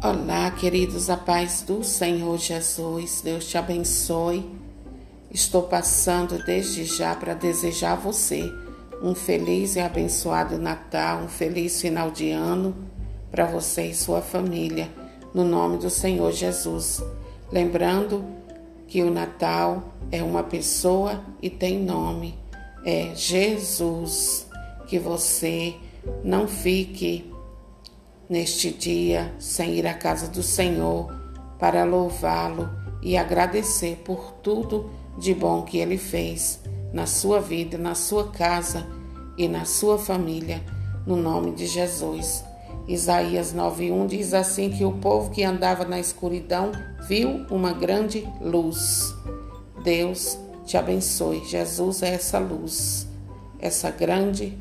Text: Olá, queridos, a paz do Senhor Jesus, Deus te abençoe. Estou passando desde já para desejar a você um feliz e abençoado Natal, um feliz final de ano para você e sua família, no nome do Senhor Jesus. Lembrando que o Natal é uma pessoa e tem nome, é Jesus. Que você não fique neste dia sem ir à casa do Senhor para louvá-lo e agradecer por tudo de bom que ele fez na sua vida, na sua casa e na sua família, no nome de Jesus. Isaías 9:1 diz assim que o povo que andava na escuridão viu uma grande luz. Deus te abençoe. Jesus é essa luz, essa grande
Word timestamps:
Olá, 0.00 0.48
queridos, 0.52 1.10
a 1.10 1.16
paz 1.16 1.62
do 1.62 1.82
Senhor 1.82 2.38
Jesus, 2.38 3.20
Deus 3.20 3.46
te 3.46 3.58
abençoe. 3.58 4.48
Estou 5.28 5.64
passando 5.64 6.40
desde 6.44 6.84
já 6.84 7.16
para 7.16 7.34
desejar 7.34 7.94
a 7.94 7.96
você 7.96 8.48
um 9.02 9.12
feliz 9.12 9.74
e 9.74 9.80
abençoado 9.80 10.56
Natal, 10.56 11.22
um 11.22 11.28
feliz 11.28 11.80
final 11.80 12.12
de 12.12 12.30
ano 12.30 12.76
para 13.28 13.44
você 13.44 13.86
e 13.86 13.94
sua 13.94 14.22
família, 14.22 14.88
no 15.34 15.42
nome 15.42 15.78
do 15.78 15.90
Senhor 15.90 16.30
Jesus. 16.30 17.02
Lembrando 17.50 18.24
que 18.86 19.02
o 19.02 19.10
Natal 19.10 19.94
é 20.12 20.22
uma 20.22 20.44
pessoa 20.44 21.24
e 21.42 21.50
tem 21.50 21.76
nome, 21.82 22.38
é 22.84 23.16
Jesus. 23.16 24.46
Que 24.86 24.96
você 24.96 25.74
não 26.22 26.46
fique 26.46 27.32
neste 28.28 28.70
dia 28.70 29.34
sem 29.38 29.74
ir 29.74 29.86
à 29.86 29.94
casa 29.94 30.28
do 30.28 30.42
Senhor 30.42 31.12
para 31.58 31.84
louvá-lo 31.84 32.68
e 33.02 33.16
agradecer 33.16 34.02
por 34.04 34.32
tudo 34.42 34.90
de 35.18 35.34
bom 35.34 35.62
que 35.62 35.78
ele 35.78 35.98
fez 35.98 36.60
na 36.92 37.06
sua 37.06 37.40
vida, 37.40 37.76
na 37.76 37.94
sua 37.94 38.28
casa 38.28 38.86
e 39.36 39.48
na 39.48 39.64
sua 39.64 39.98
família, 39.98 40.62
no 41.06 41.16
nome 41.16 41.52
de 41.52 41.66
Jesus. 41.66 42.44
Isaías 42.86 43.52
9:1 43.52 44.06
diz 44.06 44.32
assim 44.32 44.70
que 44.70 44.84
o 44.84 44.92
povo 44.92 45.30
que 45.30 45.44
andava 45.44 45.84
na 45.84 46.00
escuridão 46.00 46.72
viu 47.06 47.46
uma 47.50 47.72
grande 47.72 48.26
luz. 48.40 49.14
Deus 49.84 50.38
te 50.64 50.76
abençoe. 50.76 51.44
Jesus 51.44 52.02
é 52.02 52.14
essa 52.14 52.38
luz, 52.38 53.06
essa 53.58 53.90
grande 53.90 54.58